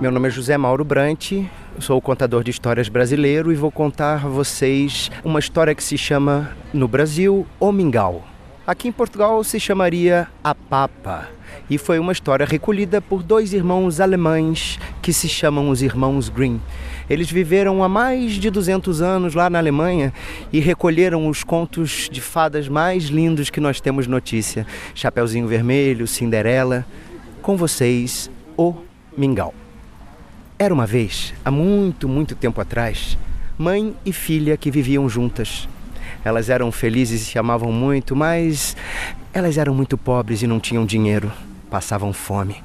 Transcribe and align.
Meu 0.00 0.12
nome 0.12 0.28
é 0.28 0.30
José 0.30 0.56
Mauro 0.56 0.84
Brant, 0.84 1.32
sou 1.80 2.00
contador 2.00 2.44
de 2.44 2.50
histórias 2.50 2.88
brasileiro 2.88 3.50
e 3.50 3.56
vou 3.56 3.70
contar 3.70 4.24
a 4.24 4.28
vocês 4.28 5.10
uma 5.24 5.40
história 5.40 5.74
que 5.74 5.82
se 5.82 5.98
chama, 5.98 6.50
no 6.72 6.86
Brasil, 6.86 7.46
O 7.58 7.72
Mingau. 7.72 8.22
Aqui 8.66 8.88
em 8.88 8.92
Portugal 8.92 9.42
se 9.42 9.58
chamaria 9.58 10.28
A 10.44 10.54
Papa 10.54 11.28
e 11.70 11.78
foi 11.78 11.98
uma 11.98 12.12
história 12.12 12.44
recolhida 12.44 13.00
por 13.00 13.22
dois 13.22 13.52
irmãos 13.52 14.00
alemães 14.00 14.78
que 15.00 15.12
se 15.12 15.28
chamam 15.28 15.70
os 15.70 15.82
Irmãos 15.82 16.28
Grimm. 16.28 16.58
Eles 17.08 17.30
viveram 17.30 17.82
há 17.82 17.88
mais 17.88 18.32
de 18.32 18.50
200 18.50 19.00
anos 19.00 19.34
lá 19.34 19.48
na 19.48 19.58
Alemanha 19.58 20.12
e 20.52 20.60
recolheram 20.60 21.28
os 21.28 21.44
contos 21.44 22.08
de 22.10 22.20
fadas 22.20 22.68
mais 22.68 23.04
lindos 23.04 23.50
que 23.50 23.60
nós 23.60 23.80
temos 23.80 24.06
notícia: 24.06 24.66
Chapeuzinho 24.94 25.46
Vermelho, 25.46 26.06
Cinderela. 26.06 26.84
Com 27.46 27.56
vocês, 27.56 28.28
O 28.56 28.74
Mingau. 29.16 29.54
Era 30.58 30.74
uma 30.74 30.84
vez, 30.84 31.32
há 31.44 31.50
muito, 31.52 32.08
muito 32.08 32.34
tempo 32.34 32.60
atrás, 32.60 33.16
mãe 33.56 33.94
e 34.04 34.12
filha 34.12 34.56
que 34.56 34.68
viviam 34.68 35.08
juntas. 35.08 35.68
Elas 36.24 36.50
eram 36.50 36.72
felizes 36.72 37.22
e 37.22 37.24
se 37.24 37.38
amavam 37.38 37.70
muito, 37.70 38.16
mas 38.16 38.76
elas 39.32 39.58
eram 39.58 39.72
muito 39.72 39.96
pobres 39.96 40.42
e 40.42 40.46
não 40.48 40.58
tinham 40.58 40.84
dinheiro, 40.84 41.30
passavam 41.70 42.12
fome. 42.12 42.56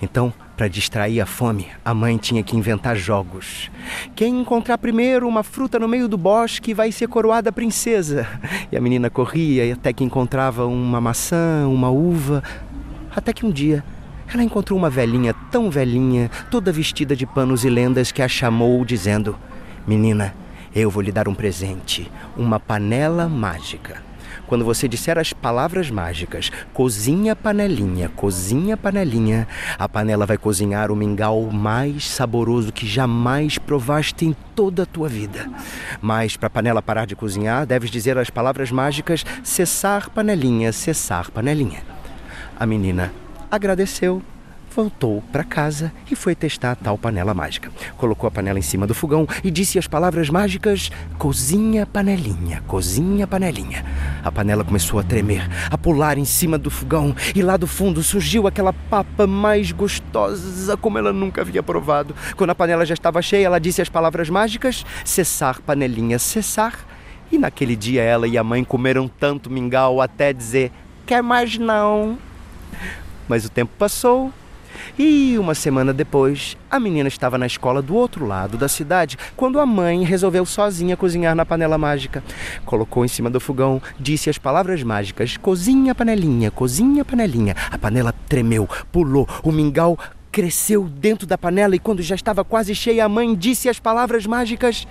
Então, 0.00 0.32
para 0.56 0.68
distrair 0.68 1.20
a 1.20 1.26
fome, 1.26 1.66
a 1.84 1.92
mãe 1.92 2.16
tinha 2.16 2.44
que 2.44 2.56
inventar 2.56 2.94
jogos. 2.94 3.68
Quem 4.14 4.42
encontrar 4.42 4.78
primeiro 4.78 5.26
uma 5.26 5.42
fruta 5.42 5.80
no 5.80 5.88
meio 5.88 6.06
do 6.06 6.16
bosque 6.16 6.72
vai 6.72 6.92
ser 6.92 7.08
coroada 7.08 7.50
princesa. 7.50 8.24
E 8.70 8.76
a 8.76 8.80
menina 8.80 9.10
corria 9.10 9.74
até 9.74 9.92
que 9.92 10.04
encontrava 10.04 10.64
uma 10.64 11.00
maçã, 11.00 11.66
uma 11.66 11.90
uva, 11.90 12.40
até 13.16 13.32
que 13.32 13.44
um 13.44 13.50
dia 13.50 13.82
ela 14.32 14.42
encontrou 14.42 14.78
uma 14.78 14.90
velhinha 14.90 15.34
tão 15.50 15.70
velhinha, 15.70 16.30
toda 16.50 16.72
vestida 16.72 17.16
de 17.16 17.26
panos 17.26 17.64
e 17.64 17.70
lendas, 17.70 18.12
que 18.12 18.22
a 18.22 18.28
chamou, 18.28 18.84
dizendo: 18.84 19.36
Menina, 19.86 20.34
eu 20.74 20.90
vou 20.90 21.02
lhe 21.02 21.12
dar 21.12 21.28
um 21.28 21.34
presente, 21.34 22.10
uma 22.36 22.60
panela 22.60 23.28
mágica. 23.28 24.08
Quando 24.46 24.64
você 24.64 24.88
disser 24.88 25.18
as 25.18 25.32
palavras 25.32 25.90
mágicas, 25.90 26.50
cozinha 26.72 27.36
panelinha, 27.36 28.08
cozinha 28.08 28.78
panelinha, 28.78 29.46
a 29.78 29.86
panela 29.86 30.24
vai 30.24 30.38
cozinhar 30.38 30.90
o 30.90 30.96
mingau 30.96 31.50
mais 31.50 32.08
saboroso 32.08 32.72
que 32.72 32.86
jamais 32.86 33.58
provaste 33.58 34.24
em 34.24 34.34
toda 34.54 34.84
a 34.84 34.86
tua 34.86 35.06
vida. 35.06 35.50
Mas 36.00 36.34
para 36.34 36.46
a 36.46 36.50
panela 36.50 36.80
parar 36.80 37.06
de 37.06 37.14
cozinhar, 37.14 37.66
deves 37.66 37.90
dizer 37.90 38.16
as 38.16 38.30
palavras 38.30 38.70
mágicas: 38.70 39.24
cessar 39.44 40.08
panelinha, 40.08 40.72
cessar 40.72 41.30
panelinha. 41.30 41.82
A 42.58 42.64
menina 42.64 43.12
agradeceu, 43.50 44.22
voltou 44.74 45.22
para 45.32 45.42
casa 45.42 45.92
e 46.10 46.14
foi 46.14 46.34
testar 46.34 46.72
a 46.72 46.76
tal 46.76 46.96
panela 46.96 47.34
mágica. 47.34 47.70
Colocou 47.96 48.28
a 48.28 48.30
panela 48.30 48.58
em 48.58 48.62
cima 48.62 48.86
do 48.86 48.94
fogão 48.94 49.26
e 49.42 49.50
disse 49.50 49.78
as 49.78 49.86
palavras 49.86 50.30
mágicas: 50.30 50.90
cozinha 51.18 51.86
panelinha, 51.86 52.62
cozinha 52.66 53.26
panelinha. 53.26 53.84
A 54.22 54.30
panela 54.30 54.64
começou 54.64 55.00
a 55.00 55.02
tremer, 55.02 55.48
a 55.70 55.76
pular 55.76 56.18
em 56.18 56.24
cima 56.24 56.56
do 56.56 56.70
fogão 56.70 57.14
e 57.34 57.42
lá 57.42 57.56
do 57.56 57.66
fundo 57.66 58.02
surgiu 58.02 58.46
aquela 58.46 58.72
papa 58.72 59.26
mais 59.26 59.72
gostosa 59.72 60.76
como 60.76 60.98
ela 60.98 61.12
nunca 61.12 61.40
havia 61.40 61.62
provado. 61.62 62.14
Quando 62.36 62.50
a 62.50 62.54
panela 62.54 62.86
já 62.86 62.94
estava 62.94 63.20
cheia, 63.20 63.46
ela 63.46 63.58
disse 63.58 63.82
as 63.82 63.88
palavras 63.88 64.30
mágicas: 64.30 64.84
cessar 65.04 65.60
panelinha, 65.60 66.18
cessar. 66.18 66.86
E 67.30 67.36
naquele 67.36 67.76
dia 67.76 68.02
ela 68.02 68.26
e 68.26 68.38
a 68.38 68.44
mãe 68.44 68.64
comeram 68.64 69.08
tanto 69.08 69.50
mingau 69.50 70.00
até 70.00 70.32
dizer: 70.32 70.70
quer 71.04 71.22
mais 71.22 71.58
não. 71.58 72.18
Mas 73.28 73.44
o 73.44 73.50
tempo 73.50 73.70
passou 73.78 74.32
e 74.98 75.36
uma 75.38 75.54
semana 75.54 75.92
depois, 75.92 76.56
a 76.70 76.78
menina 76.78 77.08
estava 77.08 77.38
na 77.38 77.46
escola 77.46 77.80
do 77.80 77.94
outro 77.94 78.26
lado 78.26 78.56
da 78.56 78.68
cidade 78.68 79.16
quando 79.36 79.60
a 79.60 79.66
mãe 79.66 80.04
resolveu 80.04 80.44
sozinha 80.44 80.96
cozinhar 80.96 81.34
na 81.34 81.46
panela 81.46 81.78
mágica. 81.78 82.22
Colocou 82.64 83.04
em 83.04 83.08
cima 83.08 83.30
do 83.30 83.40
fogão, 83.40 83.80
disse 83.98 84.30
as 84.30 84.38
palavras 84.38 84.82
mágicas: 84.82 85.36
cozinha 85.36 85.94
panelinha, 85.94 86.50
cozinha 86.50 87.04
panelinha. 87.04 87.54
A 87.70 87.78
panela 87.78 88.12
tremeu, 88.28 88.68
pulou, 88.90 89.28
o 89.42 89.52
mingau 89.52 89.98
cresceu 90.30 90.84
dentro 90.84 91.26
da 91.26 91.38
panela 91.38 91.74
e 91.74 91.78
quando 91.78 92.02
já 92.02 92.14
estava 92.14 92.44
quase 92.44 92.74
cheia, 92.74 93.04
a 93.04 93.08
mãe 93.08 93.34
disse 93.34 93.68
as 93.68 93.78
palavras 93.78 94.26
mágicas: 94.26 94.86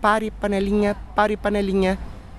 pare 0.00 0.30
panelinha, 0.30 0.96
pare 1.14 1.36
panelinha. 1.36 1.98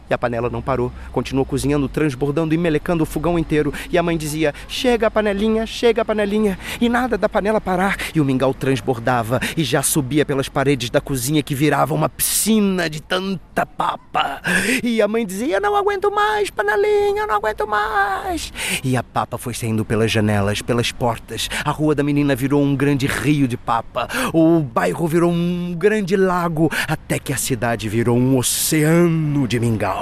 E 0.10 0.14
a 0.14 0.18
panela 0.18 0.50
não 0.50 0.62
parou, 0.62 0.92
continuou 1.12 1.46
cozinhando, 1.46 1.90
transbordando 1.90 2.54
e 2.54 2.58
melecando 2.58 3.04
o 3.04 3.06
fogão 3.06 3.38
inteiro. 3.38 3.74
E 3.92 3.98
a 3.98 4.04
mãe 4.04 4.18
dizia: 4.18 4.54
Chega 4.68 5.08
a 5.08 5.12
panelinha, 5.12 5.66
chega 5.66 6.02
a 6.02 6.06
panelinha. 6.06 6.58
E 6.80 6.88
nada 6.88 7.18
da 7.18 7.28
panela 7.28 7.60
parar. 7.60 7.98
E 8.16 8.22
o 8.22 8.26
mingau 8.26 8.54
transbordava 8.54 9.40
e 9.56 9.64
já 9.64 9.82
subia 9.82 10.26
pelas 10.26 10.48
paredes 10.48 10.90
da 10.90 11.02
cozinha 11.02 11.44
que 11.44 11.54
virava 11.54 11.94
uma 11.94 12.08
piscina 12.08 12.90
de 12.90 13.02
tanta 13.02 13.66
papa. 13.66 14.42
E 14.82 15.02
a 15.02 15.08
mãe 15.08 15.26
dizia: 15.26 15.60
Não 15.60 15.76
aguento 15.76 16.10
mais, 16.10 16.50
panelinha, 16.50 17.28
não 17.28 17.36
aguento 17.36 17.68
mais. 17.68 18.54
E 18.84 18.96
a 18.96 19.04
papa 19.04 19.38
foi 19.38 19.54
saindo 19.54 19.84
pelas 19.84 20.10
janelas, 20.10 20.62
pelas 20.62 20.92
portas. 20.92 21.50
A 21.66 21.72
rua 21.72 21.94
da 21.94 22.04
menina 22.04 22.34
virou 22.34 22.64
um 22.64 22.76
grande 22.76 23.08
rio 23.08 23.48
de 23.48 23.58
papa. 23.58 24.08
O 24.34 24.62
bairro 24.62 25.06
virou 25.06 25.32
um 25.32 25.76
grande 25.78 26.16
lago. 26.16 26.72
Até 26.88 27.20
que 27.20 27.34
a 27.34 27.38
cidade 27.38 27.90
virou 27.90 28.18
um 28.18 28.38
oceano 28.38 29.46
de 29.46 29.60
mingau 29.60 29.97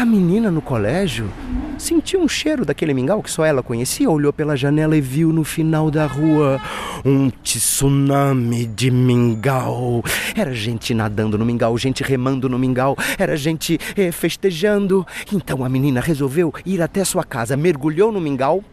A 0.00 0.04
menina 0.06 0.50
no 0.50 0.62
colégio 0.62 1.30
sentiu 1.76 2.20
um 2.20 2.28
cheiro 2.28 2.64
daquele 2.64 2.94
mingau 2.94 3.22
que 3.22 3.30
só 3.30 3.44
ela 3.44 3.62
conhecia, 3.62 4.08
olhou 4.08 4.32
pela 4.32 4.56
janela 4.56 4.96
e 4.96 5.00
viu 5.00 5.30
no 5.30 5.44
final 5.44 5.90
da 5.90 6.06
rua 6.06 6.58
um 7.04 7.28
tsunami 7.28 8.64
de 8.64 8.90
mingau. 8.90 10.02
Era 10.34 10.54
gente 10.54 10.94
nadando 10.94 11.36
no 11.36 11.44
mingau, 11.44 11.76
gente 11.76 12.02
remando 12.02 12.48
no 12.48 12.58
mingau, 12.58 12.96
era 13.18 13.36
gente 13.36 13.78
eh, 13.94 14.10
festejando. 14.10 15.06
Então 15.30 15.62
a 15.62 15.68
menina 15.68 16.00
resolveu 16.00 16.50
ir 16.64 16.80
até 16.80 17.04
sua 17.04 17.22
casa, 17.22 17.54
mergulhou 17.54 18.10
no 18.10 18.22
mingau 18.22 18.64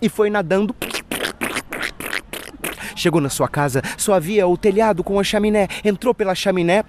e 0.00 0.08
foi 0.08 0.30
nadando 0.30 0.72
Chegou 2.94 3.20
na 3.20 3.30
sua 3.30 3.46
casa, 3.46 3.80
só 3.96 4.14
havia 4.14 4.46
o 4.46 4.56
telhado 4.56 5.04
com 5.04 5.20
a 5.20 5.24
chaminé. 5.24 5.68
Entrou 5.84 6.12
pela 6.12 6.34
chaminé, 6.34 6.82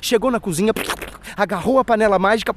chegou 0.00 0.30
na 0.30 0.40
cozinha, 0.40 0.72
agarrou 1.36 1.78
a 1.78 1.84
panela 1.84 2.18
mágica 2.18 2.54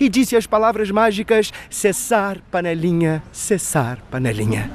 e 0.00 0.08
disse 0.08 0.36
as 0.36 0.46
palavras 0.46 0.90
mágicas: 0.90 1.52
cessar, 1.70 2.38
panelinha, 2.50 3.22
cessar, 3.32 3.98
panelinha. 4.10 4.70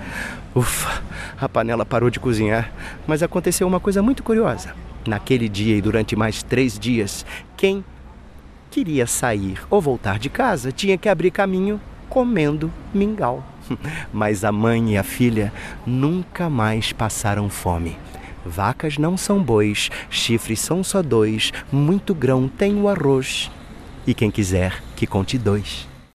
Ufa, 0.55 1.01
a 1.39 1.47
panela 1.47 1.85
parou 1.85 2.09
de 2.09 2.19
cozinhar, 2.19 2.71
mas 3.07 3.21
aconteceu 3.21 3.67
uma 3.67 3.79
coisa 3.79 4.01
muito 4.01 4.23
curiosa. 4.23 4.75
Naquele 5.07 5.47
dia 5.47 5.77
e 5.77 5.81
durante 5.81 6.15
mais 6.15 6.43
três 6.43 6.77
dias, 6.77 7.25
quem 7.55 7.83
queria 8.69 9.07
sair 9.07 9.59
ou 9.69 9.81
voltar 9.81 10.19
de 10.19 10.29
casa 10.29 10.71
tinha 10.71 10.97
que 10.97 11.09
abrir 11.09 11.31
caminho 11.31 11.79
comendo 12.09 12.71
mingau. 12.93 13.43
Mas 14.11 14.43
a 14.43 14.51
mãe 14.51 14.93
e 14.93 14.97
a 14.97 15.03
filha 15.03 15.53
nunca 15.85 16.49
mais 16.49 16.91
passaram 16.91 17.49
fome. 17.49 17.97
Vacas 18.45 18.97
não 18.97 19.17
são 19.17 19.41
bois, 19.41 19.89
chifres 20.09 20.59
são 20.59 20.83
só 20.83 21.01
dois, 21.01 21.51
muito 21.71 22.15
grão 22.15 22.47
tem 22.47 22.75
o 22.75 22.87
arroz. 22.87 23.51
E 24.07 24.13
quem 24.13 24.31
quiser, 24.31 24.81
que 24.95 25.05
conte 25.05 25.37
dois. 25.37 25.87